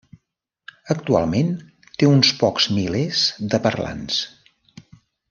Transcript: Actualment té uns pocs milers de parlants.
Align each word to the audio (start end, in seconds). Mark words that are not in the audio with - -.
Actualment 0.93 1.51
té 2.03 2.09
uns 2.13 2.31
pocs 2.41 2.67
milers 2.79 3.27
de 3.53 3.61
parlants. 3.67 4.23